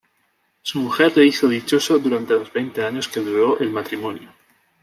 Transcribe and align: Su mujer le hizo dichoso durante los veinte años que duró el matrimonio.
Su 0.63 0.79
mujer 0.79 1.15
le 1.15 1.27
hizo 1.27 1.47
dichoso 1.47 1.99
durante 1.99 2.33
los 2.33 2.51
veinte 2.51 2.83
años 2.83 3.07
que 3.07 3.19
duró 3.19 3.59
el 3.59 3.69
matrimonio. 3.69 4.33